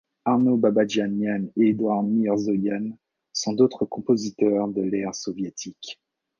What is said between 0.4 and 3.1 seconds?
Babadjanyan et Edouard Mirzoyan